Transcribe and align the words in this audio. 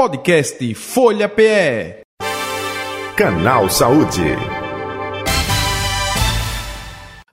Podcast 0.00 0.74
Folha 0.76 1.28
PE. 1.28 2.00
Canal 3.14 3.68
Saúde. 3.68 4.22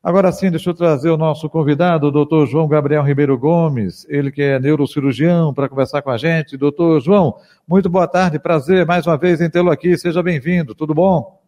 Agora 0.04 0.33
sim, 0.33 0.49
deixa 0.51 0.71
eu 0.71 0.73
trazer 0.73 1.09
o 1.09 1.15
nosso 1.15 1.49
convidado, 1.49 2.07
o 2.07 2.11
doutor 2.11 2.45
João 2.45 2.67
Gabriel 2.67 3.03
Ribeiro 3.03 3.38
Gomes, 3.38 4.05
ele 4.09 4.33
que 4.33 4.41
é 4.41 4.59
neurocirurgião, 4.59 5.53
para 5.53 5.69
conversar 5.69 6.01
com 6.01 6.09
a 6.09 6.17
gente. 6.17 6.57
Doutor 6.57 6.99
João, 6.99 7.38
muito 7.65 7.89
boa 7.89 8.05
tarde, 8.05 8.38
prazer 8.38 8.86
mais 8.86 9.07
uma 9.07 9.18
vez 9.18 9.39
em 9.39 9.49
tê-lo 9.49 9.71
aqui, 9.71 9.97
seja 9.97 10.21
bem-vindo, 10.21 10.75
tudo 10.75 10.93
bom? 10.93 11.41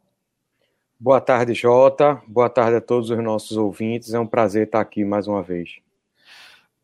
Boa 0.98 1.20
tarde, 1.20 1.54
Jota, 1.54 2.22
boa 2.30 2.50
tarde 2.50 2.78
a 2.78 2.82
todos 2.82 3.10
os 3.10 3.22
nossos 3.22 3.58
ouvintes, 3.58 4.14
é 4.14 4.20
um 4.22 4.26
prazer 4.26 4.68
estar 4.68 4.80
aqui 4.80 5.04
mais 5.04 5.28
uma 5.28 5.44
vez. 5.44 5.82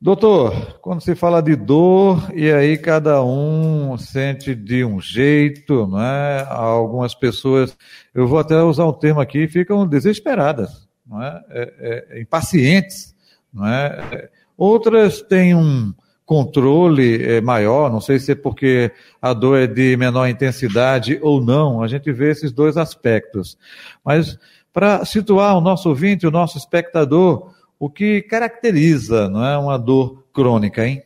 Doutor, 0.05 0.77
quando 0.81 1.01
se 1.01 1.15
fala 1.15 1.41
de 1.41 1.55
dor, 1.55 2.31
e 2.31 2.51
aí 2.51 2.77
cada 2.77 3.23
um 3.23 3.97
sente 3.97 4.53
de 4.53 4.85
um 4.85 5.01
jeito, 5.01 5.87
não 5.87 5.99
é? 5.99 6.45
Algumas 6.47 7.15
pessoas, 7.15 7.75
eu 8.13 8.27
vou 8.27 8.37
até 8.37 8.61
usar 8.61 8.85
um 8.85 8.93
termo 8.93 9.19
aqui, 9.19 9.47
ficam 9.47 9.87
desesperadas, 9.87 10.87
não 11.03 11.23
é? 11.23 11.43
é, 11.49 12.07
é 12.11 12.21
impacientes, 12.21 13.15
não 13.51 13.65
é? 13.67 14.29
Outras 14.55 15.23
têm 15.23 15.55
um 15.55 15.91
controle 16.23 17.23
é, 17.23 17.41
maior, 17.41 17.91
não 17.91 17.99
sei 17.99 18.19
se 18.19 18.33
é 18.33 18.35
porque 18.35 18.91
a 19.19 19.33
dor 19.33 19.57
é 19.57 19.65
de 19.65 19.97
menor 19.97 20.27
intensidade 20.27 21.17
ou 21.19 21.43
não, 21.43 21.81
a 21.81 21.87
gente 21.87 22.11
vê 22.11 22.29
esses 22.29 22.51
dois 22.51 22.77
aspectos. 22.77 23.57
Mas 24.05 24.37
para 24.71 25.03
situar 25.03 25.57
o 25.57 25.61
nosso 25.61 25.89
ouvinte, 25.89 26.27
o 26.27 26.31
nosso 26.31 26.59
espectador, 26.59 27.54
o 27.79 27.89
que 27.89 28.21
caracteriza 28.21 29.29
não 29.29 29.45
é, 29.45 29.57
uma 29.57 29.77
dor 29.77 30.23
crônica, 30.33 30.85
hein? 30.85 31.03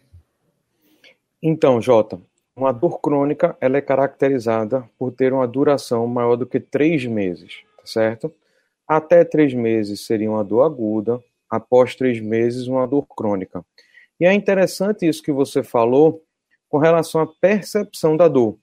Então, 1.41 1.81
Jota, 1.81 2.21
uma 2.55 2.71
dor 2.71 2.99
crônica 2.99 3.55
ela 3.61 3.77
é 3.77 3.81
caracterizada 3.81 4.87
por 4.97 5.11
ter 5.11 5.33
uma 5.33 5.47
duração 5.47 6.05
maior 6.07 6.35
do 6.35 6.45
que 6.45 6.59
três 6.59 7.05
meses, 7.05 7.61
tá 7.77 7.85
certo? 7.85 8.33
Até 8.87 9.23
três 9.23 9.53
meses 9.53 10.05
seria 10.05 10.29
uma 10.29 10.43
dor 10.43 10.63
aguda, 10.63 11.23
após 11.49 11.95
três 11.95 12.19
meses, 12.19 12.67
uma 12.67 12.85
dor 12.87 13.07
crônica. 13.07 13.63
E 14.19 14.25
é 14.25 14.33
interessante 14.33 15.07
isso 15.07 15.23
que 15.23 15.31
você 15.31 15.63
falou 15.63 16.21
com 16.67 16.77
relação 16.77 17.21
à 17.21 17.27
percepção 17.27 18.15
da 18.17 18.27
dor. 18.27 18.57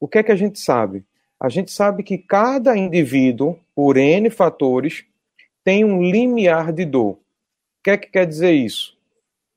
O 0.00 0.08
que 0.08 0.18
é 0.18 0.22
que 0.22 0.32
a 0.32 0.36
gente 0.36 0.58
sabe? 0.58 1.04
A 1.40 1.48
gente 1.48 1.70
sabe 1.70 2.02
que 2.02 2.18
cada 2.18 2.76
indivíduo, 2.76 3.58
por 3.74 3.96
N 3.96 4.28
fatores, 4.30 5.04
tem 5.62 5.84
um 5.84 6.02
limiar 6.02 6.72
de 6.72 6.84
dor 6.84 7.18
que 7.88 7.92
é 7.92 7.96
que 7.96 8.10
quer 8.10 8.26
dizer 8.26 8.52
isso? 8.52 8.98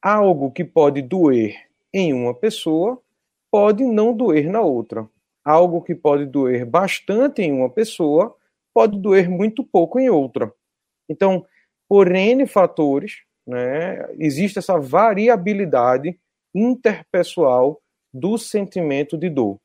Algo 0.02 0.52
que 0.52 0.64
pode 0.64 1.02
doer 1.02 1.68
em 1.94 2.14
uma 2.14 2.34
pessoa 2.34 2.98
pode 3.52 3.84
não 3.84 4.16
doer 4.16 4.50
na 4.50 4.62
outra. 4.62 5.06
Algo 5.44 5.82
que 5.82 5.94
pode 5.94 6.26
doer 6.26 6.66
bastante 6.66 7.42
em 7.42 7.52
uma 7.52 7.70
pessoa 7.70 8.34
pode 8.74 8.98
doer 8.98 9.30
muito 9.30 9.66
pouco 9.66 10.00
em 10.00 10.10
outra. 10.10 10.50
Então, 11.10 11.46
por 11.90 12.10
N 12.10 12.48
fatores, 12.48 13.24
né, 13.46 14.08
existe 14.18 14.60
essa 14.60 14.80
variabilidade 14.80 16.18
interpessoal 16.56 17.82
do 18.14 18.38
sentimento 18.38 19.18
de 19.18 19.30
dor. 19.30 19.60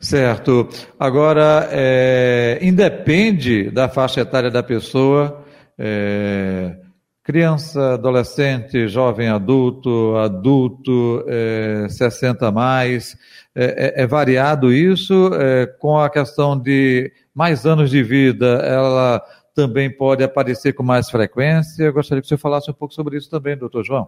Certo. 0.00 0.68
Agora, 0.96 1.68
é, 1.72 2.60
independe 2.62 3.68
da 3.68 3.88
faixa 3.88 4.20
etária 4.20 4.50
da 4.50 4.62
pessoa, 4.62 5.41
é, 5.78 6.76
criança, 7.22 7.94
adolescente, 7.94 8.88
jovem 8.88 9.28
adulto, 9.28 10.16
adulto, 10.16 11.24
é, 11.28 11.86
60 11.88 12.48
a 12.48 12.52
mais, 12.52 13.16
é, 13.54 14.00
é, 14.00 14.02
é, 14.02 14.06
variado 14.06 14.72
isso, 14.72 15.30
é, 15.34 15.66
com 15.66 15.98
a 15.98 16.10
questão 16.10 16.58
de 16.58 17.12
mais 17.34 17.64
anos 17.64 17.90
de 17.90 18.02
vida, 18.02 18.46
ela 18.64 19.22
também 19.54 19.90
pode 19.90 20.24
aparecer 20.24 20.72
com 20.72 20.82
mais 20.82 21.10
frequência. 21.10 21.84
Eu 21.84 21.92
gostaria 21.92 22.22
que 22.22 22.28
você 22.28 22.36
falasse 22.36 22.70
um 22.70 22.74
pouco 22.74 22.94
sobre 22.94 23.16
isso 23.16 23.30
também, 23.30 23.56
doutor 23.56 23.84
João. 23.84 24.06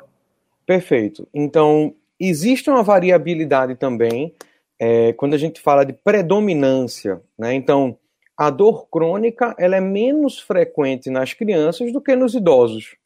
Perfeito. 0.67 1.29
Então, 1.33 1.95
existe 2.19 2.71
uma 2.71 2.83
variabilidade 2.83 3.75
também 3.75 4.35
é, 4.79 5.13
quando 5.13 5.35
a 5.35 5.39
gente 5.39 5.61
fala 5.61 5.85
de 5.85 5.93
predominância, 5.93 7.21
né? 7.39 7.55
Então, 7.55 7.97
a 8.37 8.51
dor 8.51 8.89
crônica 8.89 9.55
ela 9.59 9.77
é 9.77 9.81
menos 9.81 10.41
frequente 10.41 11.09
nas 11.09 11.33
crianças 11.33 11.93
do 11.93 12.01
que 12.01 12.17
nos 12.17 12.35
idosos. 12.35 12.97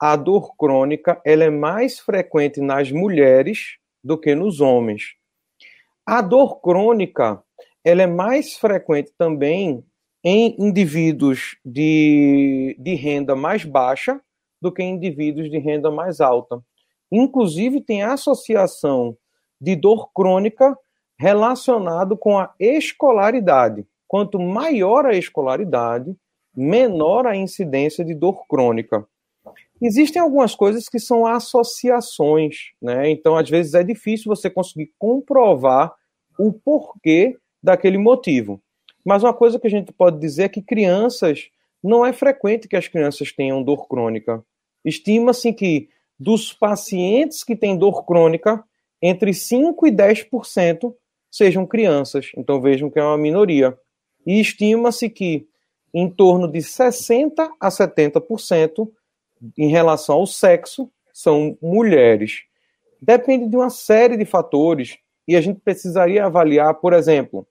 A 0.00 0.16
dor 0.16 0.56
crônica 0.56 1.20
ela 1.24 1.44
é 1.44 1.50
mais 1.50 1.98
frequente 1.98 2.60
nas 2.60 2.90
mulheres 2.90 3.76
do 4.02 4.18
que 4.18 4.34
nos 4.34 4.60
homens. 4.60 5.14
A 6.04 6.20
dor 6.20 6.60
crônica 6.60 7.42
ela 7.84 8.02
é 8.02 8.06
mais 8.06 8.56
frequente 8.56 9.12
também 9.16 9.84
em 10.24 10.56
indivíduos 10.58 11.56
de, 11.64 12.76
de 12.78 12.94
renda 12.94 13.36
mais 13.36 13.64
baixa 13.64 14.20
do 14.60 14.72
que 14.72 14.82
em 14.82 14.94
indivíduos 14.94 15.50
de 15.50 15.58
renda 15.58 15.90
mais 15.90 16.20
alta. 16.20 16.60
Inclusive, 17.10 17.80
tem 17.80 18.02
associação 18.02 19.16
de 19.60 19.76
dor 19.76 20.10
crônica 20.12 20.76
relacionado 21.18 22.16
com 22.16 22.38
a 22.38 22.52
escolaridade. 22.58 23.86
Quanto 24.08 24.40
maior 24.40 25.06
a 25.06 25.14
escolaridade, 25.14 26.16
menor 26.56 27.26
a 27.26 27.36
incidência 27.36 28.04
de 28.04 28.14
dor 28.14 28.46
crônica. 28.48 29.06
Existem 29.80 30.20
algumas 30.20 30.54
coisas 30.54 30.88
que 30.88 30.98
são 30.98 31.24
associações, 31.24 32.72
né? 32.82 33.10
Então, 33.10 33.36
às 33.36 33.48
vezes, 33.48 33.74
é 33.74 33.84
difícil 33.84 34.34
você 34.34 34.50
conseguir 34.50 34.90
comprovar 34.98 35.94
o 36.38 36.52
porquê 36.52 37.36
daquele 37.62 37.98
motivo. 37.98 38.60
Mas 39.04 39.22
uma 39.22 39.32
coisa 39.32 39.58
que 39.58 39.66
a 39.66 39.70
gente 39.70 39.92
pode 39.92 40.18
dizer 40.18 40.44
é 40.44 40.48
que 40.48 40.62
crianças, 40.62 41.48
não 41.82 42.04
é 42.04 42.12
frequente 42.12 42.66
que 42.66 42.76
as 42.76 42.88
crianças 42.88 43.30
tenham 43.30 43.62
dor 43.62 43.86
crônica. 43.86 44.44
Estima-se 44.84 45.52
que 45.52 45.88
dos 46.18 46.52
pacientes 46.52 47.44
que 47.44 47.54
têm 47.54 47.78
dor 47.78 48.04
crônica, 48.04 48.64
entre 49.00 49.32
5 49.32 49.86
e 49.86 49.92
10% 49.92 50.92
sejam 51.30 51.64
crianças. 51.64 52.32
Então 52.36 52.60
vejam 52.60 52.90
que 52.90 52.98
é 52.98 53.02
uma 53.02 53.16
minoria 53.16 53.78
e 54.28 54.40
estima-se 54.40 55.08
que 55.08 55.48
em 55.94 56.06
torno 56.06 56.46
de 56.46 56.60
60 56.60 57.50
a 57.58 57.68
70% 57.70 58.86
em 59.56 59.68
relação 59.68 60.16
ao 60.16 60.26
sexo 60.26 60.92
são 61.14 61.56
mulheres. 61.62 62.42
Depende 63.00 63.48
de 63.48 63.56
uma 63.56 63.70
série 63.70 64.18
de 64.18 64.26
fatores 64.26 64.98
e 65.26 65.34
a 65.34 65.40
gente 65.40 65.60
precisaria 65.60 66.26
avaliar, 66.26 66.74
por 66.74 66.92
exemplo, 66.92 67.48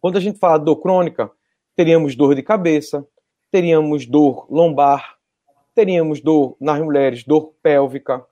quando 0.00 0.16
a 0.16 0.20
gente 0.20 0.40
fala 0.40 0.58
dor 0.58 0.78
crônica, 0.78 1.30
teríamos 1.76 2.16
dor 2.16 2.34
de 2.34 2.42
cabeça, 2.42 3.06
teríamos 3.48 4.04
dor 4.04 4.48
lombar, 4.50 5.16
teríamos 5.76 6.20
dor 6.20 6.56
nas 6.60 6.80
mulheres, 6.80 7.22
dor 7.22 7.54
pélvica. 7.62 8.26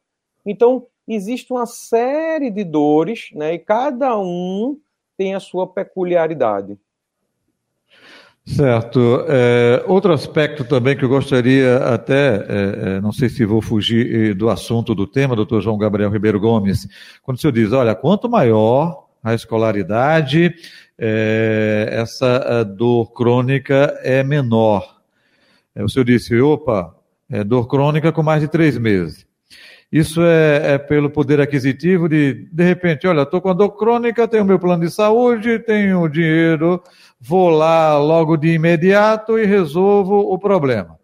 Então, 0.45 0.85
existe 1.07 1.53
uma 1.53 1.65
série 1.65 2.51
de 2.51 2.65
dores, 2.65 3.31
né, 3.35 3.55
e 3.55 3.59
cada 3.61 4.19
um 4.19 4.81
tem 5.17 5.37
a 5.37 5.41
sua 5.41 5.65
peculiaridade. 5.65 6.77
Certo. 8.49 9.27
É, 9.29 9.85
outro 9.87 10.11
aspecto 10.11 10.65
também 10.65 10.97
que 10.97 11.05
eu 11.05 11.09
gostaria 11.09 11.77
até, 11.77 12.37
é, 12.37 12.97
é, 12.97 13.01
não 13.01 13.13
sei 13.13 13.29
se 13.29 13.45
vou 13.45 13.61
fugir 13.61 14.35
do 14.35 14.49
assunto 14.49 14.95
do 14.95 15.07
tema, 15.07 15.37
doutor 15.37 15.61
João 15.61 15.77
Gabriel 15.77 16.11
Ribeiro 16.11 16.41
Gomes, 16.41 16.89
quando 17.23 17.37
o 17.37 17.41
senhor 17.41 17.53
diz, 17.53 17.73
olha, 17.73 17.95
quanto 17.95 18.29
maior 18.29 19.05
a 19.23 19.35
escolaridade, 19.35 20.55
é, 20.99 21.89
essa 21.93 22.65
dor 22.65 23.13
crônica 23.13 23.95
é 24.03 24.25
menor. 24.25 24.97
É, 25.75 25.85
o 25.85 25.89
senhor 25.89 26.05
disse, 26.05 26.41
opa, 26.41 26.97
é 27.29 27.45
dor 27.45 27.69
crônica 27.69 28.11
com 28.13 28.23
mais 28.23 28.41
de 28.41 28.49
três 28.49 28.79
meses. 28.79 29.28
Isso 29.91 30.21
é, 30.21 30.75
é, 30.75 30.79
pelo 30.79 31.09
poder 31.09 31.41
aquisitivo 31.41 32.11
de, 32.11 32.47
de 32.53 32.63
repente, 32.63 33.07
olha, 33.07 33.23
estou 33.23 33.41
com 33.41 33.49
a 33.49 33.55
dor 33.55 33.71
crônica, 33.71 34.29
tenho 34.29 34.45
meu 34.45 34.59
plano 34.59 34.85
de 34.85 34.91
saúde, 34.91 35.59
tenho 35.61 36.07
dinheiro, 36.09 36.83
vou 37.19 37.49
lá 37.49 37.97
logo 37.97 38.37
de 38.37 38.49
imediato 38.49 39.39
e 39.39 39.47
resolvo 39.47 40.31
o 40.31 40.39
problema. 40.39 40.99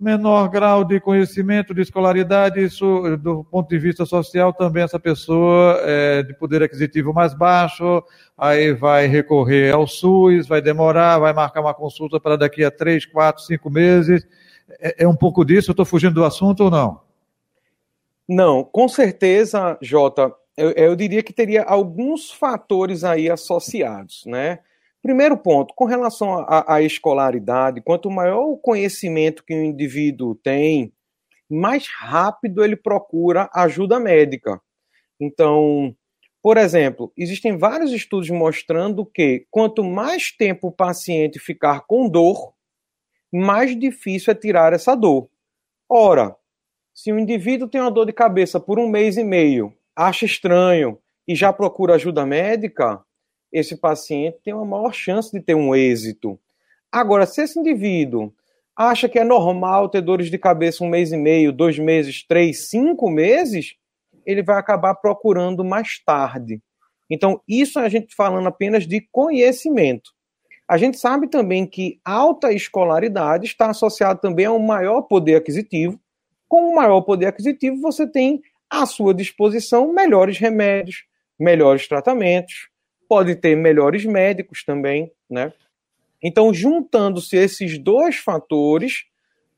Menor 0.00 0.48
grau 0.48 0.84
de 0.84 0.98
conhecimento, 1.00 1.72
de 1.72 1.82
escolaridade, 1.82 2.62
isso, 2.62 3.16
do 3.18 3.44
ponto 3.44 3.68
de 3.68 3.78
vista 3.78 4.04
social, 4.04 4.52
também 4.52 4.82
essa 4.82 4.98
pessoa 4.98 5.78
é 5.82 6.22
de 6.24 6.34
poder 6.34 6.62
aquisitivo 6.62 7.12
mais 7.12 7.34
baixo, 7.34 8.02
aí 8.36 8.72
vai 8.72 9.06
recorrer 9.06 9.72
ao 9.72 9.86
SUS, 9.86 10.46
vai 10.48 10.60
demorar, 10.60 11.18
vai 11.18 11.32
marcar 11.32 11.60
uma 11.60 11.74
consulta 11.74 12.18
para 12.18 12.36
daqui 12.36 12.64
a 12.64 12.70
três, 12.70 13.06
quatro, 13.06 13.44
cinco 13.44 13.70
meses. 13.70 14.26
É, 14.80 15.04
é 15.04 15.08
um 15.08 15.16
pouco 15.16 15.44
disso, 15.44 15.70
eu 15.70 15.72
estou 15.72 15.86
fugindo 15.86 16.14
do 16.14 16.24
assunto 16.24 16.64
ou 16.64 16.70
não? 16.70 17.07
Não, 18.28 18.62
com 18.62 18.88
certeza, 18.88 19.78
Jota, 19.80 20.34
eu, 20.56 20.70
eu, 20.72 20.96
diria 20.96 21.22
que 21.22 21.32
teria 21.32 21.62
alguns 21.62 22.30
fatores 22.30 23.04
aí 23.04 23.30
associados, 23.30 24.24
né? 24.26 24.60
Primeiro 25.02 25.36
ponto, 25.38 25.72
com 25.74 25.84
relação 25.86 26.44
à 26.48 26.82
escolaridade, 26.82 27.80
quanto 27.80 28.10
maior 28.10 28.44
o 28.48 28.58
conhecimento 28.58 29.44
que 29.44 29.54
o 29.54 29.64
indivíduo 29.64 30.34
tem, 30.34 30.92
mais 31.50 31.88
rápido 31.88 32.64
ele 32.64 32.76
procura 32.76 33.48
ajuda 33.54 34.00
médica. 34.00 34.60
Então, 35.20 35.94
Por 36.42 36.56
exemplo, 36.56 37.12
existem 37.16 37.58
vários 37.58 37.92
estudos 37.92 38.30
mostrando 38.30 39.04
que 39.04 39.46
quanto 39.50 39.84
mais 39.84 40.32
tempo 40.32 40.68
o 40.68 40.72
paciente 40.72 41.38
ficar 41.38 41.82
com 41.86 42.08
dor, 42.08 42.54
mais 43.32 43.78
difícil 43.78 44.32
é 44.32 44.36
tirar 44.36 44.72
essa 44.72 44.94
dor. 44.96 45.28
Ora, 45.90 46.36
se 46.98 47.12
o 47.12 47.18
indivíduo 47.18 47.68
tem 47.68 47.80
uma 47.80 47.92
dor 47.92 48.06
de 48.06 48.12
cabeça 48.12 48.58
por 48.58 48.76
um 48.76 48.88
mês 48.88 49.16
e 49.16 49.22
meio, 49.22 49.72
acha 49.94 50.24
estranho 50.26 50.98
e 51.28 51.34
já 51.36 51.52
procura 51.52 51.94
ajuda 51.94 52.26
médica, 52.26 53.00
esse 53.52 53.76
paciente 53.76 54.38
tem 54.42 54.52
uma 54.52 54.64
maior 54.64 54.92
chance 54.92 55.30
de 55.30 55.40
ter 55.40 55.54
um 55.54 55.76
êxito. 55.76 56.36
Agora, 56.90 57.24
se 57.24 57.40
esse 57.40 57.56
indivíduo 57.56 58.34
acha 58.76 59.08
que 59.08 59.16
é 59.16 59.22
normal 59.22 59.88
ter 59.88 60.00
dores 60.00 60.28
de 60.28 60.36
cabeça 60.38 60.82
um 60.82 60.88
mês 60.88 61.12
e 61.12 61.16
meio, 61.16 61.52
dois 61.52 61.78
meses, 61.78 62.26
três, 62.26 62.68
cinco 62.68 63.08
meses, 63.08 63.76
ele 64.26 64.42
vai 64.42 64.58
acabar 64.58 64.96
procurando 64.96 65.64
mais 65.64 66.02
tarde. 66.04 66.60
Então, 67.08 67.40
isso 67.46 67.78
a 67.78 67.88
gente 67.88 68.12
falando 68.12 68.48
apenas 68.48 68.88
de 68.88 69.06
conhecimento. 69.12 70.10
A 70.66 70.76
gente 70.76 70.98
sabe 70.98 71.28
também 71.28 71.64
que 71.64 72.00
alta 72.04 72.52
escolaridade 72.52 73.46
está 73.46 73.70
associada 73.70 74.18
também 74.18 74.46
a 74.46 74.52
um 74.52 74.58
maior 74.58 75.02
poder 75.02 75.36
aquisitivo. 75.36 75.96
Com 76.48 76.70
um 76.70 76.74
maior 76.74 77.00
poder 77.02 77.26
aquisitivo, 77.26 77.80
você 77.80 78.06
tem 78.06 78.42
à 78.70 78.86
sua 78.86 79.14
disposição 79.14 79.92
melhores 79.92 80.38
remédios, 80.38 81.04
melhores 81.38 81.86
tratamentos, 81.86 82.68
pode 83.08 83.34
ter 83.36 83.56
melhores 83.56 84.04
médicos 84.04 84.64
também, 84.64 85.12
né? 85.28 85.52
Então, 86.22 86.52
juntando-se 86.52 87.36
esses 87.36 87.78
dois 87.78 88.16
fatores, 88.16 89.04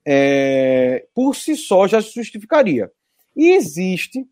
é, 0.04 1.06
por 1.14 1.34
si 1.34 1.56
só 1.56 1.86
já 1.88 2.02
se 2.02 2.12
justificaria. 2.12 2.90
E 3.36 3.52
existe 3.52 4.26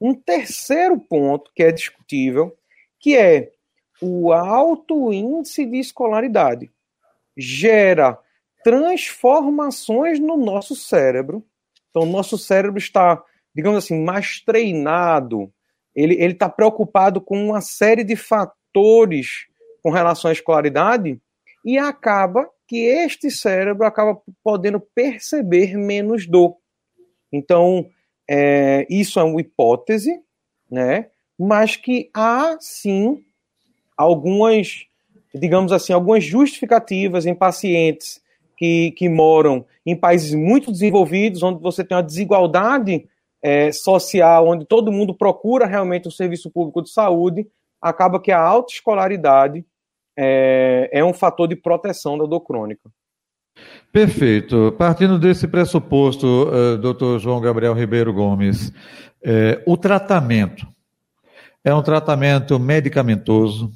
um 0.00 0.14
terceiro 0.14 0.98
ponto 0.98 1.50
que 1.54 1.62
é 1.62 1.72
discutível, 1.72 2.56
que 2.98 3.16
é 3.16 3.52
o 4.00 4.32
alto 4.32 5.12
índice 5.12 5.64
de 5.64 5.78
escolaridade. 5.78 6.70
Gera 7.36 8.18
transformações 8.64 10.18
no 10.18 10.36
nosso 10.36 10.74
cérebro. 10.74 11.44
Então, 11.96 12.06
o 12.06 12.12
nosso 12.12 12.36
cérebro 12.36 12.76
está, 12.76 13.22
digamos 13.54 13.78
assim, 13.78 13.98
mais 14.04 14.42
treinado. 14.42 15.50
Ele 15.94 16.14
está 16.26 16.46
preocupado 16.46 17.22
com 17.22 17.42
uma 17.42 17.62
série 17.62 18.04
de 18.04 18.14
fatores 18.14 19.46
com 19.82 19.88
relação 19.88 20.28
à 20.28 20.32
escolaridade 20.32 21.18
e 21.64 21.78
acaba 21.78 22.46
que 22.68 22.84
este 22.84 23.30
cérebro 23.30 23.86
acaba 23.86 24.20
podendo 24.44 24.78
perceber 24.78 25.74
menos 25.78 26.26
dor. 26.26 26.58
Então, 27.32 27.88
é, 28.28 28.86
isso 28.90 29.18
é 29.18 29.22
uma 29.22 29.40
hipótese, 29.40 30.20
né? 30.70 31.08
Mas 31.38 31.76
que 31.76 32.10
há 32.12 32.58
sim 32.60 33.24
algumas, 33.96 34.84
digamos 35.34 35.72
assim, 35.72 35.94
algumas 35.94 36.22
justificativas 36.22 37.24
em 37.24 37.34
pacientes 37.34 38.20
que, 38.56 38.92
que 38.92 39.08
moram 39.08 39.64
em 39.84 39.94
países 39.94 40.34
muito 40.34 40.72
desenvolvidos, 40.72 41.42
onde 41.42 41.60
você 41.60 41.84
tem 41.84 41.96
uma 41.96 42.02
desigualdade 42.02 43.06
é, 43.42 43.70
social, 43.70 44.48
onde 44.48 44.64
todo 44.64 44.92
mundo 44.92 45.14
procura 45.14 45.66
realmente 45.66 46.08
um 46.08 46.10
serviço 46.10 46.50
público 46.50 46.82
de 46.82 46.90
saúde, 46.90 47.46
acaba 47.80 48.20
que 48.20 48.32
a 48.32 48.40
alta 48.40 48.72
escolaridade 48.72 49.64
é, 50.18 50.88
é 50.92 51.04
um 51.04 51.12
fator 51.12 51.46
de 51.46 51.56
proteção 51.56 52.16
da 52.16 52.24
dor 52.24 52.40
crônica. 52.40 52.90
Perfeito. 53.92 54.74
Partindo 54.76 55.18
desse 55.18 55.46
pressuposto, 55.48 56.26
uh, 56.26 56.76
doutor 56.76 57.18
João 57.18 57.40
Gabriel 57.40 57.72
Ribeiro 57.72 58.12
Gomes, 58.12 58.68
uh, 58.68 59.62
o 59.64 59.76
tratamento 59.76 60.66
é 61.64 61.74
um 61.74 61.82
tratamento 61.82 62.58
medicamentoso, 62.60 63.72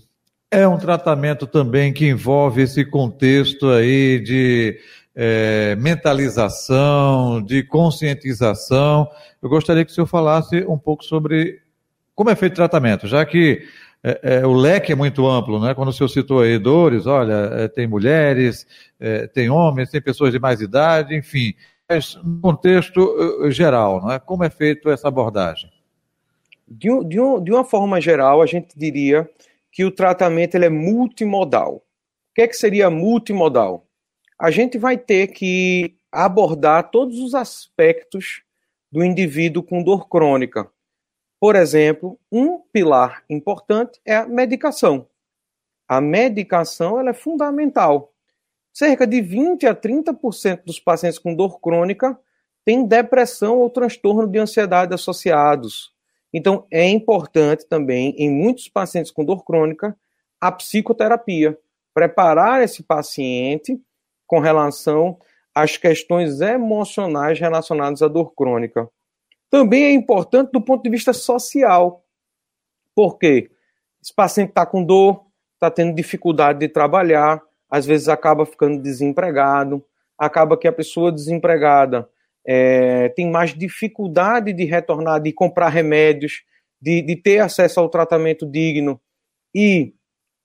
é 0.50 0.67
um 0.67 0.76
tratamento 0.76 1.47
também 1.47 1.93
que 1.93 2.08
envolve 2.08 2.62
esse 2.62 2.85
contexto 2.85 3.69
aí 3.69 4.19
de 4.19 4.79
é, 5.14 5.76
mentalização, 5.76 7.41
de 7.41 7.62
conscientização. 7.62 9.08
Eu 9.41 9.49
gostaria 9.49 9.85
que 9.85 9.93
o 9.93 9.94
senhor 9.94 10.06
falasse 10.06 10.64
um 10.67 10.79
pouco 10.79 11.05
sobre 11.05 11.61
como 12.14 12.31
é 12.31 12.35
feito 12.35 12.55
o 12.55 12.56
tratamento, 12.56 13.06
já 13.06 13.25
que 13.25 13.62
é, 14.02 14.41
é, 14.41 14.47
o 14.47 14.52
leque 14.52 14.93
é 14.93 14.94
muito 14.94 15.26
amplo, 15.26 15.61
né? 15.61 15.75
Quando 15.75 15.88
o 15.88 15.93
senhor 15.93 16.08
citou 16.08 16.41
aí 16.41 16.58
dores, 16.58 17.06
olha, 17.06 17.50
é, 17.53 17.69
tem 17.69 17.87
mulheres, 17.87 18.67
é, 18.99 19.26
tem 19.26 19.50
homens, 19.50 19.91
tem 19.91 20.00
pessoas 20.00 20.32
de 20.32 20.38
mais 20.38 20.61
idade, 20.61 21.14
enfim, 21.14 21.55
mas 21.88 22.17
no 22.25 22.41
contexto 22.41 23.00
uh, 23.00 23.50
geral, 23.50 24.00
não 24.00 24.12
é? 24.12 24.19
Como 24.19 24.43
é 24.43 24.50
feito 24.50 24.88
essa 24.91 25.08
abordagem? 25.08 25.70
De, 26.67 26.88
de, 27.05 27.17
de, 27.43 27.53
uma 27.53 27.64
forma 27.64 28.00
geral, 28.00 28.41
a 28.41 28.46
gente 28.46 28.69
diria 28.76 29.29
que 29.72 29.84
o 29.84 29.90
tratamento 29.90 30.55
ele 30.55 30.67
é 30.67 30.70
multimodal. 30.70 31.76
O 31.76 31.82
que, 32.34 32.43
é 32.43 32.49
que 32.49 32.56
seria 32.56 32.90
multimodal? 32.90 33.87
A 34.38 34.50
gente 34.50 34.78
vai 34.78 34.96
ter 34.96 35.28
que 35.28 35.96
abordar 36.11 36.90
todos 36.90 37.19
os 37.19 37.34
aspectos 37.34 38.43
do 38.90 39.05
indivíduo 39.05 39.62
com 39.62 39.82
dor 39.82 40.08
crônica, 40.08 40.70
por 41.40 41.56
exemplo, 41.56 42.20
um 42.31 42.58
pilar 42.58 43.25
importante 43.28 43.99
é 44.05 44.14
a 44.14 44.28
medicação. 44.28 45.08
A 45.88 45.99
medicação 45.99 47.00
ela 47.00 47.11
é 47.11 47.14
fundamental. 47.14 48.12
Cerca 48.70 49.06
de 49.06 49.22
20 49.22 49.67
a 49.67 49.75
30% 49.75 50.64
dos 50.64 50.78
pacientes 50.78 51.19
com 51.19 51.34
dor 51.34 51.58
crônica 51.58 52.17
têm 52.62 52.87
depressão 52.87 53.58
ou 53.58 53.70
transtorno 53.70 54.28
de 54.28 54.38
ansiedade 54.38 54.93
associados. 54.93 55.94
Então, 56.32 56.67
é 56.71 56.88
importante 56.88 57.67
também, 57.69 58.15
em 58.17 58.31
muitos 58.31 58.69
pacientes 58.69 59.11
com 59.11 59.25
dor 59.25 59.44
crônica, 59.44 59.97
a 60.41 60.50
psicoterapia. 60.53 61.59
Preparar 61.93 62.62
esse 62.62 62.82
paciente 62.82 63.81
com 64.27 64.38
relação 64.38 65.19
às 65.55 65.77
questões 65.77 66.41
emocionais 66.41 67.38
relacionadas 67.38 68.00
à 68.00 68.09
dor 68.09 68.32
crônica. 68.35 68.88
Também 69.50 69.85
é 69.85 69.93
importante 69.93 70.53
do 70.53 70.62
ponto 70.62 70.85
de 70.85 70.91
vista 70.91 71.12
social. 71.12 72.05
Por 72.94 73.19
quê? 73.19 73.50
Esse 74.00 74.15
paciente 74.15 74.50
está 74.50 74.65
com 74.65 74.85
dor, 74.85 75.27
está 75.55 75.71
tendo 75.71 75.94
dificuldade 75.94 76.61
de 76.61 76.69
trabalhar, 76.69 77.43
às 77.69 77.85
vezes 77.85 78.09
acaba 78.09 78.47
ficando 78.47 78.81
desempregado, 78.81 79.85
acaba 80.17 80.56
que 80.56 80.69
a 80.69 80.73
pessoa 80.73 81.11
desempregada 81.11 82.09
é, 82.47 83.09
tem 83.11 83.31
mais 83.31 83.55
dificuldade 83.55 84.53
de 84.53 84.65
retornar, 84.65 85.21
de 85.21 85.33
comprar 85.33 85.69
remédios, 85.69 86.43
de, 86.81 87.03
de 87.03 87.17
ter 87.17 87.39
acesso 87.41 87.81
ao 87.81 87.89
tratamento 87.89 88.47
digno 88.47 89.01
e 89.55 89.95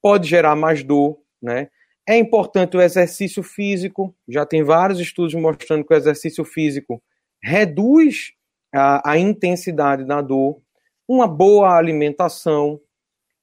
pode 0.02 0.28
gerar 0.28 0.56
mais 0.56 0.84
dor, 0.84 1.20
né? 1.42 1.70
É 2.08 2.16
importante 2.18 2.78
o 2.78 2.82
exercício 2.82 3.42
físico, 3.42 4.16
já 4.28 4.46
tem 4.46 4.62
vários 4.64 5.00
estudos 5.00 5.34
mostrando 5.34 5.84
que 5.84 5.94
o 5.94 5.98
exercício 5.98 6.46
físico 6.46 7.02
reduz 7.42 8.34
a, 8.74 9.12
a 9.12 9.18
intensidade 9.18 10.06
da 10.06 10.22
dor, 10.22 10.62
uma 11.08 11.28
boa 11.28 11.75
alimentação, 11.75 12.80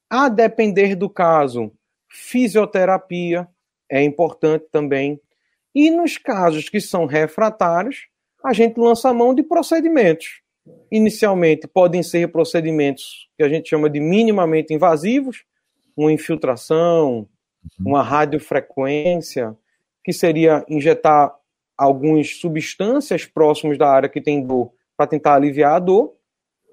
a 0.08 0.28
depender 0.28 0.94
do 0.94 1.08
caso, 1.08 1.72
fisioterapia 2.08 3.48
é 3.90 4.02
importante 4.02 4.66
também. 4.70 5.20
E 5.74 5.90
nos 5.90 6.18
casos 6.18 6.68
que 6.68 6.80
são 6.80 7.06
refratários, 7.06 8.08
a 8.44 8.52
gente 8.52 8.78
lança 8.78 9.08
a 9.08 9.14
mão 9.14 9.34
de 9.34 9.42
procedimentos. 9.42 10.42
Inicialmente, 10.90 11.66
podem 11.66 12.02
ser 12.02 12.30
procedimentos 12.30 13.28
que 13.36 13.42
a 13.42 13.48
gente 13.48 13.68
chama 13.68 13.88
de 13.88 14.00
minimamente 14.00 14.72
invasivos, 14.72 15.44
uma 15.96 16.12
infiltração, 16.12 17.18
uhum. 17.18 17.26
uma 17.80 18.02
radiofrequência, 18.02 19.56
que 20.04 20.12
seria 20.12 20.64
injetar 20.68 21.34
algumas 21.76 22.36
substâncias 22.36 23.24
próximas 23.24 23.78
da 23.78 23.88
área 23.88 24.08
que 24.08 24.20
tem 24.20 24.44
dor 24.44 24.72
para 24.96 25.06
tentar 25.06 25.34
aliviar 25.34 25.74
a 25.74 25.78
dor, 25.78 26.14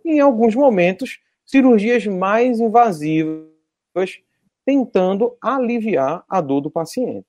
e 0.04 0.14
em 0.14 0.20
alguns 0.20 0.56
momentos, 0.56 1.20
cirurgias 1.46 2.06
mais 2.06 2.60
invasivas, 2.60 3.48
tentando 4.66 5.36
aliviar 5.42 6.24
a 6.30 6.42
dor 6.42 6.62
do 6.62 6.70
paciente. 6.70 7.26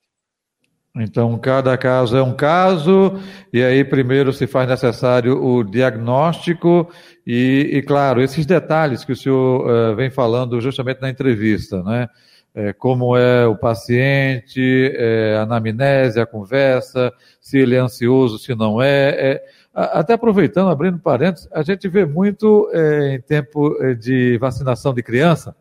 Então, 0.97 1.38
cada 1.38 1.76
caso 1.78 2.16
é 2.16 2.23
um 2.23 2.35
caso, 2.35 3.20
e 3.52 3.62
aí 3.62 3.85
primeiro 3.85 4.32
se 4.32 4.47
faz 4.49 4.68
necessário 4.68 5.40
o 5.40 5.62
diagnóstico, 5.62 6.90
e, 7.25 7.70
e 7.73 7.82
claro, 7.82 8.20
esses 8.20 8.44
detalhes 8.44 9.04
que 9.04 9.12
o 9.12 9.16
senhor 9.16 9.70
uh, 9.70 9.94
vem 9.94 10.11
falando 10.11 10.61
justamente 10.61 11.00
na 11.00 11.09
entrevista, 11.09 11.82
né? 11.85 12.09
É, 12.52 12.73
como 12.73 13.16
é 13.16 13.47
o 13.47 13.54
paciente, 13.54 14.92
é, 14.97 15.37
a 15.38 15.42
anamnese, 15.42 16.18
a 16.18 16.26
conversa, 16.26 17.12
se 17.40 17.59
ele 17.59 17.76
é 17.76 17.78
ansioso, 17.78 18.40
se 18.40 18.56
não 18.56 18.82
é, 18.82 19.11
é 19.11 19.44
até 19.73 20.14
aproveitando, 20.14 20.68
abrindo 20.68 20.99
parênteses, 20.99 21.49
a 21.52 21.62
gente 21.62 21.88
vê 21.88 22.04
muito 22.04 22.68
é, 22.73 23.14
em 23.14 23.20
tempo 23.20 23.80
é, 23.80 23.94
de 23.94 24.37
vacinação 24.38 24.92
de 24.92 25.00
criança, 25.00 25.54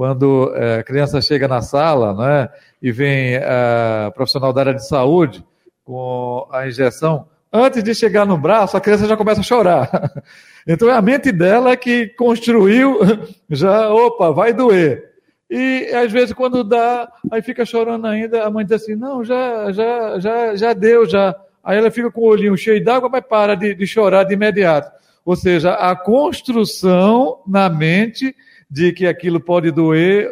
quando 0.00 0.50
é, 0.56 0.78
a 0.78 0.82
criança 0.82 1.20
chega 1.20 1.46
na 1.46 1.60
sala 1.60 2.14
né, 2.14 2.48
e 2.80 2.90
vem 2.90 3.36
a 3.36 4.10
profissional 4.14 4.50
da 4.50 4.62
área 4.62 4.72
de 4.72 4.88
saúde 4.88 5.44
com 5.84 6.48
a 6.50 6.66
injeção, 6.66 7.28
Antes 7.52 7.82
de 7.82 7.94
chegar 7.94 8.24
no 8.24 8.38
braço, 8.38 8.76
a 8.76 8.80
criança 8.80 9.06
já 9.08 9.16
começa 9.16 9.40
a 9.40 9.44
chorar. 9.44 9.90
Então 10.66 10.88
é 10.88 10.92
a 10.94 11.02
mente 11.02 11.32
dela 11.32 11.76
que 11.76 12.06
construiu, 12.08 12.98
já, 13.50 13.92
opa, 13.92 14.30
vai 14.30 14.54
doer. 14.54 15.10
E 15.50 15.90
às 15.92 16.10
vezes 16.10 16.32
quando 16.32 16.64
dá, 16.64 17.10
aí 17.30 17.42
fica 17.42 17.66
chorando 17.66 18.06
ainda, 18.06 18.44
a 18.44 18.50
mãe 18.50 18.64
diz 18.64 18.80
assim, 18.80 18.94
não, 18.94 19.22
já, 19.22 19.70
já, 19.72 20.18
já, 20.18 20.56
já 20.56 20.72
deu, 20.72 21.06
já. 21.06 21.34
Aí 21.62 21.76
ela 21.76 21.90
fica 21.90 22.10
com 22.10 22.22
o 22.22 22.28
olhinho 22.28 22.56
cheio 22.56 22.82
d'água, 22.82 23.10
mas 23.10 23.24
para 23.26 23.54
de, 23.54 23.74
de 23.74 23.86
chorar 23.86 24.24
de 24.24 24.32
imediato. 24.32 24.90
Ou 25.26 25.36
seja, 25.36 25.74
a 25.74 25.94
construção 25.94 27.42
na 27.46 27.68
mente 27.68 28.34
de 28.70 28.92
que 28.92 29.06
aquilo 29.06 29.40
pode 29.40 29.70
doer, 29.70 30.30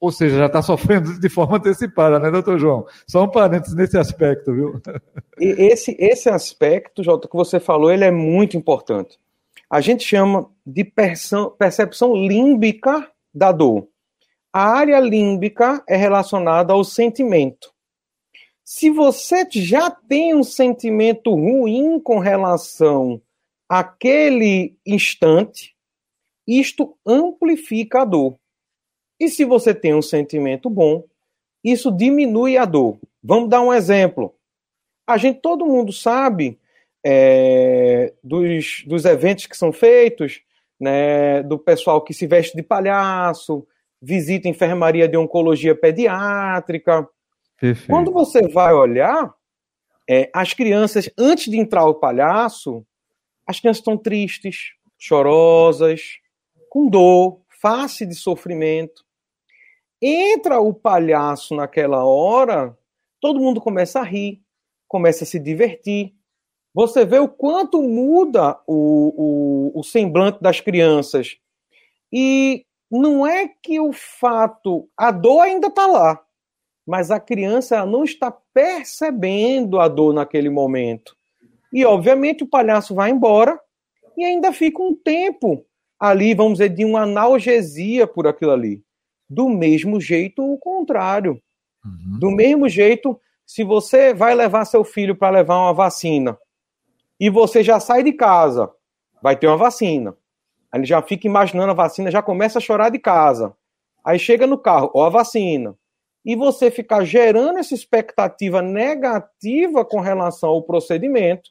ou 0.00 0.10
seja, 0.10 0.36
já 0.36 0.46
está 0.46 0.60
sofrendo 0.60 1.20
de 1.20 1.28
forma 1.28 1.58
antecipada, 1.58 2.18
né, 2.18 2.30
doutor 2.30 2.58
João? 2.58 2.84
Só 3.06 3.22
um 3.22 3.30
parênteses 3.30 3.76
nesse 3.76 3.96
aspecto, 3.96 4.52
viu? 4.52 4.80
Esse, 5.38 5.96
esse 5.98 6.28
aspecto, 6.28 7.04
Jota, 7.04 7.28
que 7.28 7.36
você 7.36 7.60
falou, 7.60 7.92
ele 7.92 8.04
é 8.04 8.10
muito 8.10 8.56
importante. 8.56 9.18
A 9.70 9.80
gente 9.80 10.04
chama 10.04 10.50
de 10.66 10.84
percepção 10.84 12.14
límbica 12.14 13.08
da 13.32 13.52
dor. 13.52 13.88
A 14.52 14.68
área 14.68 15.00
límbica 15.00 15.82
é 15.88 15.96
relacionada 15.96 16.72
ao 16.72 16.84
sentimento. 16.84 17.72
Se 18.64 18.90
você 18.90 19.46
já 19.50 19.90
tem 19.90 20.34
um 20.34 20.42
sentimento 20.42 21.34
ruim 21.34 21.98
com 22.00 22.18
relação 22.18 23.22
àquele 23.68 24.76
instante, 24.84 25.71
isto 26.58 26.96
amplifica 27.06 28.02
a 28.02 28.04
dor. 28.04 28.36
E 29.18 29.28
se 29.28 29.44
você 29.44 29.74
tem 29.74 29.94
um 29.94 30.02
sentimento 30.02 30.68
bom, 30.68 31.04
isso 31.62 31.90
diminui 31.92 32.56
a 32.56 32.64
dor. 32.64 32.98
Vamos 33.22 33.48
dar 33.48 33.60
um 33.60 33.72
exemplo. 33.72 34.34
A 35.06 35.16
gente, 35.16 35.40
todo 35.40 35.66
mundo 35.66 35.92
sabe 35.92 36.58
é, 37.04 38.12
dos, 38.22 38.82
dos 38.86 39.04
eventos 39.04 39.46
que 39.46 39.56
são 39.56 39.72
feitos, 39.72 40.40
né, 40.78 41.42
do 41.42 41.58
pessoal 41.58 42.00
que 42.02 42.12
se 42.12 42.26
veste 42.26 42.56
de 42.56 42.62
palhaço, 42.62 43.66
visita 44.00 44.48
enfermaria 44.48 45.06
de 45.06 45.16
oncologia 45.16 45.74
pediátrica. 45.74 47.08
Perfeito. 47.60 47.88
Quando 47.88 48.12
você 48.12 48.48
vai 48.48 48.74
olhar, 48.74 49.32
é, 50.10 50.28
as 50.34 50.52
crianças, 50.52 51.08
antes 51.16 51.50
de 51.50 51.56
entrar 51.56 51.84
o 51.84 51.94
palhaço, 51.94 52.84
as 53.46 53.60
crianças 53.60 53.78
estão 53.78 53.96
tristes, 53.96 54.72
chorosas, 54.98 56.18
com 56.72 56.88
dor, 56.88 57.42
face 57.60 58.06
de 58.06 58.14
sofrimento. 58.14 59.04
Entra 60.00 60.58
o 60.58 60.72
palhaço 60.72 61.54
naquela 61.54 62.02
hora, 62.02 62.74
todo 63.20 63.38
mundo 63.38 63.60
começa 63.60 64.00
a 64.00 64.02
rir, 64.02 64.40
começa 64.88 65.24
a 65.24 65.26
se 65.26 65.38
divertir. 65.38 66.14
Você 66.72 67.04
vê 67.04 67.18
o 67.18 67.28
quanto 67.28 67.82
muda 67.82 68.58
o, 68.66 69.74
o, 69.74 69.80
o 69.80 69.82
semblante 69.84 70.40
das 70.40 70.62
crianças. 70.62 71.36
E 72.10 72.64
não 72.90 73.26
é 73.26 73.46
que 73.48 73.78
o 73.78 73.92
fato, 73.92 74.88
a 74.96 75.10
dor 75.10 75.42
ainda 75.42 75.66
está 75.66 75.86
lá, 75.86 76.24
mas 76.86 77.10
a 77.10 77.20
criança 77.20 77.84
não 77.84 78.02
está 78.02 78.30
percebendo 78.30 79.78
a 79.78 79.88
dor 79.88 80.14
naquele 80.14 80.48
momento. 80.48 81.14
E, 81.70 81.84
obviamente, 81.84 82.44
o 82.44 82.48
palhaço 82.48 82.94
vai 82.94 83.10
embora 83.10 83.60
e 84.16 84.24
ainda 84.24 84.54
fica 84.54 84.82
um 84.82 84.94
tempo 84.94 85.66
ali, 86.02 86.34
vamos 86.34 86.54
dizer, 86.54 86.70
de 86.70 86.84
uma 86.84 87.02
analgesia 87.02 88.08
por 88.08 88.26
aquilo 88.26 88.50
ali. 88.50 88.82
Do 89.30 89.48
mesmo 89.48 90.00
jeito, 90.00 90.42
o 90.42 90.58
contrário. 90.58 91.40
Uhum. 91.84 92.18
Do 92.18 92.30
mesmo 92.32 92.68
jeito, 92.68 93.20
se 93.46 93.62
você 93.62 94.12
vai 94.12 94.34
levar 94.34 94.64
seu 94.64 94.82
filho 94.82 95.14
para 95.14 95.30
levar 95.30 95.58
uma 95.58 95.72
vacina 95.72 96.36
e 97.20 97.30
você 97.30 97.62
já 97.62 97.78
sai 97.78 98.02
de 98.02 98.12
casa, 98.12 98.68
vai 99.22 99.36
ter 99.36 99.46
uma 99.46 99.56
vacina. 99.56 100.16
Aí 100.72 100.80
ele 100.80 100.86
já 100.86 101.00
fica 101.00 101.28
imaginando 101.28 101.70
a 101.70 101.74
vacina, 101.74 102.10
já 102.10 102.20
começa 102.20 102.58
a 102.58 102.62
chorar 102.62 102.90
de 102.90 102.98
casa. 102.98 103.54
Aí 104.04 104.18
chega 104.18 104.44
no 104.44 104.58
carro, 104.58 104.90
ó 104.92 105.06
a 105.06 105.08
vacina. 105.08 105.76
E 106.24 106.34
você 106.34 106.68
ficar 106.68 107.04
gerando 107.04 107.60
essa 107.60 107.74
expectativa 107.74 108.60
negativa 108.60 109.84
com 109.84 110.00
relação 110.00 110.50
ao 110.50 110.62
procedimento, 110.62 111.48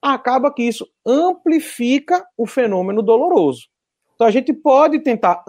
acaba 0.00 0.50
que 0.50 0.62
isso 0.62 0.88
amplifica 1.04 2.24
o 2.38 2.46
fenômeno 2.46 3.02
doloroso. 3.02 3.71
Então 4.14 4.26
a 4.26 4.30
gente 4.30 4.52
pode 4.52 4.98
tentar 5.00 5.44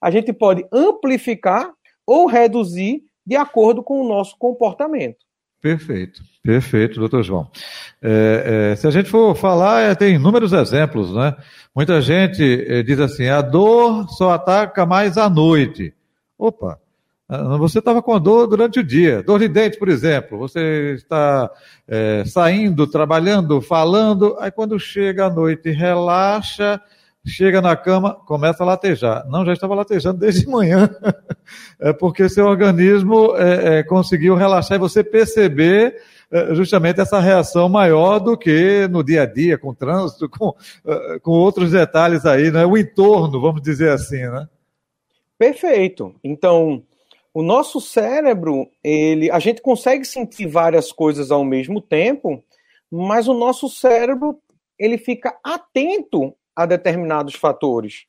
a 0.00 0.10
gente 0.10 0.32
pode 0.32 0.64
amplificar 0.70 1.72
ou 2.06 2.26
reduzir 2.26 3.02
de 3.26 3.36
acordo 3.36 3.82
com 3.82 4.00
o 4.02 4.08
nosso 4.08 4.36
comportamento. 4.38 5.16
Perfeito, 5.62 6.20
perfeito, 6.42 7.00
doutor 7.00 7.22
João. 7.22 7.50
É, 8.02 8.72
é, 8.72 8.76
se 8.76 8.86
a 8.86 8.90
gente 8.90 9.08
for 9.08 9.34
falar, 9.34 9.80
é, 9.80 9.94
tem 9.94 10.16
inúmeros 10.16 10.52
exemplos, 10.52 11.14
né? 11.14 11.34
Muita 11.74 12.02
gente 12.02 12.42
é, 12.68 12.82
diz 12.82 13.00
assim: 13.00 13.28
a 13.28 13.40
dor 13.40 14.06
só 14.10 14.32
ataca 14.32 14.84
mais 14.84 15.16
à 15.16 15.30
noite. 15.30 15.94
Opa, 16.38 16.78
ah, 17.26 17.56
você 17.56 17.78
estava 17.78 18.02
com 18.02 18.12
a 18.12 18.18
dor 18.18 18.46
durante 18.46 18.78
o 18.78 18.84
dia, 18.84 19.22
dor 19.22 19.38
de 19.38 19.48
dente, 19.48 19.78
por 19.78 19.88
exemplo. 19.88 20.36
Você 20.36 20.96
está 20.96 21.50
é, 21.88 22.24
saindo, 22.26 22.86
trabalhando, 22.86 23.62
falando, 23.62 24.36
aí 24.40 24.50
quando 24.50 24.78
chega 24.78 25.26
à 25.26 25.30
noite, 25.30 25.70
relaxa 25.70 26.78
chega 27.26 27.62
na 27.62 27.74
cama, 27.74 28.14
começa 28.26 28.62
a 28.62 28.66
latejar. 28.66 29.26
Não, 29.28 29.44
já 29.44 29.52
estava 29.52 29.74
latejando 29.74 30.18
desde 30.18 30.46
manhã. 30.46 30.88
é 31.80 31.92
porque 31.92 32.28
seu 32.28 32.46
organismo 32.46 33.34
é, 33.36 33.78
é, 33.78 33.82
conseguiu 33.82 34.34
relaxar 34.34 34.76
e 34.76 34.80
você 34.80 35.02
perceber 35.02 35.96
é, 36.30 36.54
justamente 36.54 37.00
essa 37.00 37.20
reação 37.20 37.68
maior 37.68 38.18
do 38.18 38.36
que 38.36 38.86
no 38.88 39.02
dia 39.02 39.22
a 39.22 39.26
dia, 39.26 39.56
com 39.56 39.74
trânsito, 39.74 40.28
com, 40.28 40.54
é, 40.86 41.18
com 41.20 41.30
outros 41.32 41.70
detalhes 41.70 42.26
aí, 42.26 42.50
né? 42.50 42.66
O 42.66 42.76
entorno, 42.76 43.40
vamos 43.40 43.62
dizer 43.62 43.90
assim, 43.90 44.22
né? 44.22 44.46
Perfeito. 45.38 46.14
Então, 46.22 46.82
o 47.32 47.42
nosso 47.42 47.80
cérebro, 47.80 48.68
ele, 48.82 49.30
a 49.30 49.38
gente 49.38 49.62
consegue 49.62 50.04
sentir 50.04 50.46
várias 50.46 50.92
coisas 50.92 51.30
ao 51.30 51.44
mesmo 51.44 51.80
tempo, 51.80 52.42
mas 52.90 53.26
o 53.26 53.34
nosso 53.34 53.68
cérebro 53.68 54.38
ele 54.78 54.98
fica 54.98 55.36
atento 55.42 56.34
a 56.54 56.66
determinados 56.66 57.34
fatores. 57.34 58.06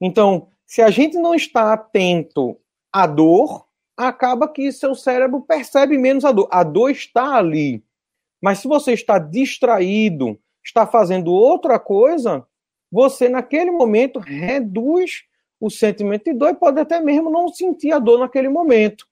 Então, 0.00 0.48
se 0.66 0.82
a 0.82 0.90
gente 0.90 1.16
não 1.16 1.34
está 1.34 1.72
atento 1.72 2.58
à 2.92 3.06
dor, 3.06 3.66
acaba 3.96 4.48
que 4.48 4.70
seu 4.70 4.94
cérebro 4.94 5.40
percebe 5.40 5.98
menos 5.98 6.24
a 6.24 6.32
dor. 6.32 6.48
A 6.50 6.62
dor 6.62 6.90
está 6.90 7.36
ali. 7.36 7.82
Mas 8.40 8.60
se 8.60 8.68
você 8.68 8.92
está 8.92 9.18
distraído, 9.18 10.38
está 10.64 10.86
fazendo 10.86 11.32
outra 11.32 11.78
coisa, 11.78 12.46
você 12.90 13.28
naquele 13.28 13.70
momento 13.70 14.18
reduz 14.18 15.24
o 15.60 15.68
sentimento 15.68 16.24
de 16.24 16.34
dor 16.34 16.50
e 16.50 16.54
pode 16.54 16.78
até 16.78 17.00
mesmo 17.00 17.30
não 17.30 17.48
sentir 17.48 17.92
a 17.92 17.98
dor 17.98 18.20
naquele 18.20 18.48
momento. 18.48 19.06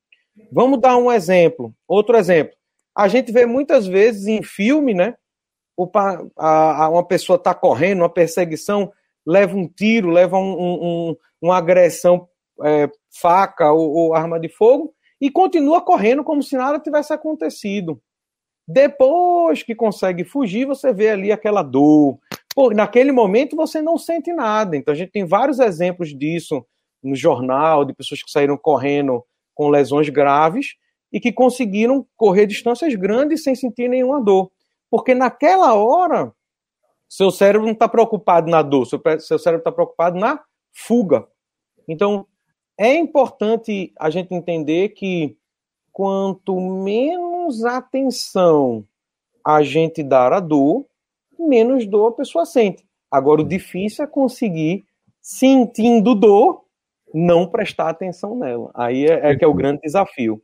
Vamos 0.53 0.81
dar 0.81 0.97
um 0.97 1.11
exemplo. 1.11 1.75
Outro 1.89 2.17
exemplo. 2.17 2.55
A 2.95 3.09
gente 3.09 3.33
vê 3.33 3.45
muitas 3.45 3.87
vezes 3.87 4.27
em 4.27 4.43
filme, 4.43 4.95
né? 4.95 5.17
Uma 5.77 7.07
pessoa 7.07 7.37
está 7.37 7.55
correndo, 7.55 8.01
uma 8.01 8.13
perseguição, 8.13 8.91
leva 9.27 9.57
um 9.57 9.69
tiro, 9.69 10.11
leva 10.11 10.39
um, 10.39 10.53
um, 10.53 11.17
uma 11.41 11.57
agressão, 11.57 12.29
é, 12.65 12.89
faca 13.21 13.73
ou, 13.73 13.91
ou, 13.93 14.15
arma 14.15 14.41
de 14.41 14.49
fogo, 14.49 14.95
e 15.21 15.31
continua 15.31 15.81
correndo 15.81 16.25
como 16.25 16.43
se 16.43 16.57
nada 16.57 16.79
tivesse 16.79 17.13
acontecido. 17.13 18.01
Depois 18.67 19.63
que 19.63 19.75
consegue 19.75 20.25
fugir, 20.25 20.67
você 20.67 20.93
vê 20.93 21.11
ali 21.11 21.31
aquela 21.31 21.63
dor. 21.63 22.19
Pô, 22.55 22.71
naquele 22.71 23.13
momento 23.13 23.55
você 23.55 23.81
não 23.81 23.97
sente 23.99 24.33
nada. 24.33 24.77
Então 24.77 24.93
a 24.93 24.97
gente 24.97 25.13
tem 25.13 25.25
vários 25.25 25.61
exemplos 25.61 26.17
disso 26.17 26.65
no 27.03 27.15
jornal, 27.15 27.85
de 27.85 27.95
pessoas 27.95 28.23
que 28.23 28.31
saíram 28.31 28.57
correndo 28.57 29.25
com 29.55 29.69
lesões 29.69 30.09
graves 30.09 30.75
e 31.13 31.21
que 31.21 31.33
conseguiram 31.33 32.07
correr 32.17 32.47
distâncias 32.47 32.95
grandes 32.95 33.43
sem 33.43 33.55
sentir 33.55 33.89
nenhuma 33.89 34.21
dor. 34.21 34.51
Porque 34.91 35.15
naquela 35.15 35.75
hora, 35.75 36.33
seu 37.09 37.31
cérebro 37.31 37.67
não 37.67 37.73
está 37.73 37.89
preocupado 37.89 38.51
na 38.51 38.63
dor, 38.63 38.87
seu, 38.87 39.01
seu 39.21 39.39
cérebro 39.39 39.61
está 39.61 39.73
preocupado 39.73 40.19
na 40.19 40.43
fuga. 40.73 41.27
Então, 41.89 42.27
é 42.79 42.95
importante 42.95 43.93
a 43.99 44.11
gente 44.11 44.35
entender 44.35 44.91
que 44.91 45.37
quanto 45.93 46.61
menos 46.61 47.65
atenção 47.65 48.85
a 49.45 49.63
gente 49.63 50.03
dar 50.03 50.33
à 50.33 50.41
dor, 50.41 50.85
menos 51.39 51.87
dor 51.87 52.09
a 52.09 52.17
pessoa 52.17 52.45
sente. 52.45 52.85
Agora, 53.11 53.41
o 53.41 53.49
difícil 53.49 54.05
é 54.05 54.09
conseguir, 54.09 54.85
sentindo 55.23 56.15
dor, 56.15 56.65
não 57.15 57.49
prestar 57.49 57.89
atenção 57.89 58.37
nela. 58.37 58.71
Aí 58.75 59.07
é, 59.07 59.31
é 59.31 59.37
que 59.37 59.45
é 59.45 59.49
o 59.49 59.55
grande 59.55 59.81
desafio. 59.81 60.43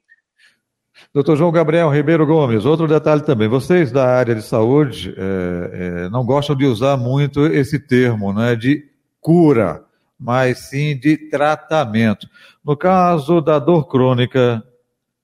Doutor 1.13 1.37
João 1.37 1.53
Gabriel 1.53 1.91
Ribeiro 1.91 2.27
Gomes, 2.27 2.65
outro 2.65 2.87
detalhe 2.87 3.23
também. 3.23 3.49
Vocês 3.49 3.93
da 3.93 4.07
área 4.07 4.35
de 4.35 4.43
saúde 4.43 5.15
é, 5.17 6.05
é, 6.05 6.09
não 6.09 6.25
gostam 6.25 6.57
de 6.57 6.65
usar 6.65 6.97
muito 6.97 7.47
esse 7.47 7.79
termo 7.79 8.33
né, 8.33 8.57
de 8.57 8.89
cura, 9.21 9.85
mas 10.19 10.71
sim 10.71 10.97
de 10.97 11.17
tratamento. 11.17 12.27
No 12.65 12.77
caso 12.77 13.41
da 13.41 13.59
dor 13.59 13.89
crônica, 13.89 14.63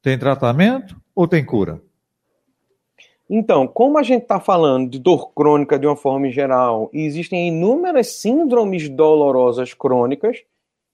tem 0.03 0.19
tratamento 0.19 0.97
ou 1.15 1.27
tem 1.27 1.45
cura? 1.45 1.81
Então, 3.31 3.67
como 3.67 3.99
a 3.99 4.03
gente 4.03 4.23
está 4.23 4.41
falando 4.41 4.91
de 4.91 4.99
dor 4.99 5.33
crônica 5.35 5.79
de 5.79 5.87
uma 5.87 5.97
forma 5.97 6.31
geral, 6.31 6.89
e 6.93 7.03
existem 7.05 7.49
inúmeras 7.49 8.21
síndromes 8.21 8.89
dolorosas 8.89 9.75
crônicas, 9.75 10.39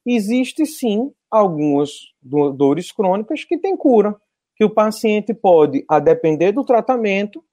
existe 0.04 0.66
sim 0.66 1.12
algumas 1.30 1.90
dores 2.22 2.90
crônicas 2.90 3.44
que 3.44 3.56
têm 3.56 3.76
cura, 3.76 4.16
que 4.56 4.64
o 4.64 4.70
paciente 4.70 5.34
pode, 5.34 5.84
a 5.88 5.98
depender 5.98 6.52
do 6.52 6.64
tratamento, 6.64 7.44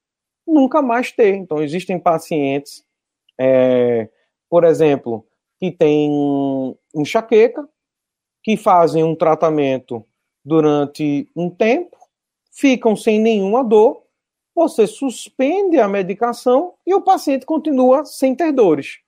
nunca 0.45 0.81
mais 0.81 1.11
ter. 1.11 1.35
Então, 1.35 1.61
existem 1.61 1.99
pacientes, 1.99 2.83
é, 3.39 4.09
por 4.49 4.63
exemplo, 4.63 5.25
que 5.59 5.71
têm 5.71 6.75
enxaqueca, 6.95 7.67
que 8.43 8.57
fazem 8.57 9.03
um 9.03 9.15
tratamento 9.15 10.05
durante 10.43 11.29
um 11.35 11.49
tempo, 11.49 11.97
ficam 12.51 12.95
sem 12.95 13.19
nenhuma 13.19 13.63
dor, 13.63 14.03
você 14.53 14.85
suspende 14.85 15.79
a 15.79 15.87
medicação 15.87 16.73
e 16.85 16.93
o 16.93 17.01
paciente 17.01 17.45
continua 17.45 18.03
sem 18.05 18.35
ter 18.35 18.51
dores. 18.51 18.99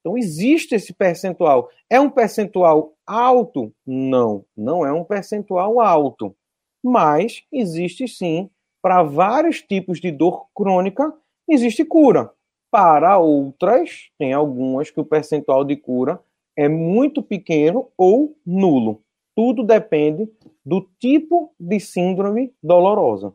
Então, 0.00 0.18
existe 0.18 0.74
esse 0.74 0.92
percentual. 0.92 1.68
É 1.88 2.00
um 2.00 2.10
percentual 2.10 2.94
alto? 3.06 3.72
Não, 3.86 4.44
não 4.56 4.84
é 4.84 4.92
um 4.92 5.04
percentual 5.04 5.80
alto. 5.80 6.34
Mas 6.82 7.42
existe 7.52 8.08
sim, 8.08 8.50
para 8.82 9.02
vários 9.02 9.62
tipos 9.62 10.00
de 10.00 10.10
dor 10.10 10.46
crônica, 10.54 11.12
existe 11.48 11.84
cura. 11.84 12.30
Para 12.70 13.18
outras, 13.18 14.08
tem 14.18 14.32
algumas 14.32 14.90
que 14.90 15.00
o 15.00 15.04
percentual 15.04 15.64
de 15.64 15.76
cura 15.76 16.20
é 16.56 16.68
muito 16.68 17.22
pequeno 17.22 17.88
ou 17.96 18.36
nulo. 18.44 19.02
Tudo 19.36 19.62
depende 19.62 20.28
do 20.64 20.86
tipo 20.98 21.54
de 21.58 21.78
síndrome 21.80 22.52
dolorosa. 22.62 23.34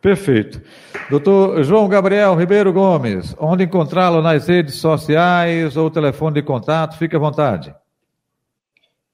Perfeito. 0.00 0.62
Doutor 1.10 1.62
João 1.62 1.88
Gabriel 1.88 2.34
Ribeiro 2.34 2.72
Gomes, 2.72 3.36
onde 3.38 3.64
encontrá-lo 3.64 4.22
nas 4.22 4.48
redes 4.48 4.76
sociais 4.76 5.76
ou 5.76 5.90
telefone 5.90 6.34
de 6.34 6.42
contato? 6.42 6.96
Fique 6.96 7.16
à 7.16 7.18
vontade. 7.18 7.74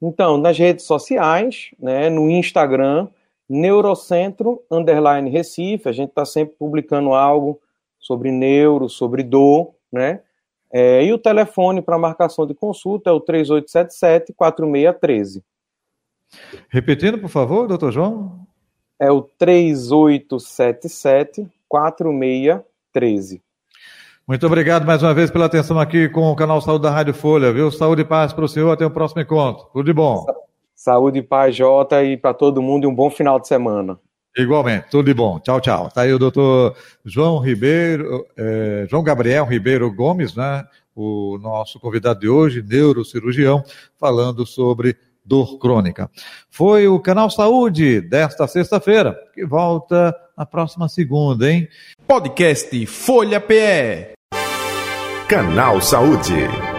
Então, 0.01 0.37
nas 0.37 0.57
redes 0.59 0.85
sociais, 0.85 1.71
né, 1.79 2.11
no 2.11 2.31
Instagram, 2.31 3.09
Neurocentro 3.49 4.63
Underline 4.71 5.31
Recife, 5.31 5.89
a 5.89 5.93
gente 5.93 6.11
está 6.11 6.25
sempre 6.25 6.55
publicando 6.59 7.15
algo 7.15 7.61
sobre 7.99 8.31
neuro, 8.31 8.89
sobre 8.89 9.23
dor, 9.23 9.75
né? 9.91 10.21
É, 10.73 11.05
e 11.05 11.13
o 11.13 11.19
telefone 11.19 11.81
para 11.81 11.97
marcação 11.97 12.45
de 12.47 12.55
consulta 12.55 13.11
é 13.11 13.13
o 13.13 13.21
3877-4613. 13.21 15.43
Repetindo, 16.69 17.19
por 17.19 17.31
favor, 17.31 17.69
doutor 17.69 17.93
João 17.93 18.45
é 18.99 19.11
o 19.11 19.23
3877 19.23 21.49
4613. 21.69 23.43
Muito 24.29 24.45
obrigado 24.45 24.85
mais 24.85 25.05
uma 25.05 25.15
vez 25.15 25.31
pela 25.31 25.45
atenção 25.45 25.79
aqui 25.79 26.09
com 26.09 26.33
o 26.33 26.35
canal 26.35 26.61
Saúde 26.61 26.83
da 26.83 26.91
Rádio 26.91 27.15
Folha, 27.15 27.53
viu? 27.53 27.71
Saúde 27.71 28.03
e 28.03 28.05
paz 28.05 28.33
para 28.33 28.45
o 28.45 28.49
senhor, 28.49 28.73
até 28.73 28.85
o 28.85 28.91
próximo 28.91 29.23
encontro. 29.23 29.69
Tudo 29.73 29.85
de 29.85 29.93
bom. 29.93 30.27
Saúde 30.75 31.21
e 31.21 31.23
paz, 31.23 31.55
Jota, 31.55 32.03
e 32.03 32.17
para 32.17 32.35
todo 32.35 32.61
mundo 32.61 32.83
e 32.83 32.87
um 32.89 32.95
bom 32.95 33.09
final 33.09 33.39
de 33.39 33.47
semana. 33.47 34.01
Igualmente, 34.37 34.89
tudo 34.91 35.07
de 35.07 35.15
bom. 35.15 35.39
Tchau, 35.39 35.61
tchau. 35.61 35.89
Tá 35.95 36.01
aí 36.01 36.13
o 36.13 36.19
doutor 36.19 36.75
João 37.05 37.39
Ribeiro, 37.39 38.27
é, 38.37 38.85
João 38.91 39.05
Gabriel 39.05 39.45
Ribeiro 39.45 39.95
Gomes, 39.95 40.35
né? 40.35 40.65
O 40.93 41.39
nosso 41.41 41.79
convidado 41.79 42.19
de 42.19 42.29
hoje, 42.29 42.65
neurocirurgião, 42.67 43.63
falando 43.97 44.45
sobre 44.45 44.97
dor 45.25 45.57
crônica. 45.59 46.11
Foi 46.51 46.89
o 46.89 46.99
Canal 46.99 47.31
Saúde 47.31 48.01
desta 48.01 48.49
sexta-feira, 48.49 49.17
que 49.33 49.47
volta 49.47 50.13
na 50.37 50.45
próxima 50.45 50.89
segunda, 50.89 51.49
hein? 51.49 51.69
Podcast 52.09 52.87
Folha 52.87 53.41
PE. 53.41 54.16
Canal 55.29 55.83
Saúde. 55.83 56.76